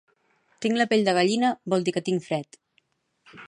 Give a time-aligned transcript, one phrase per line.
[0.65, 2.61] Tinc la pell de gallina vol dir que tinc fred